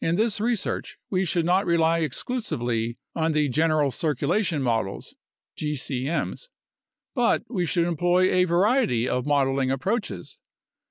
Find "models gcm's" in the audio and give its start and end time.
4.62-6.48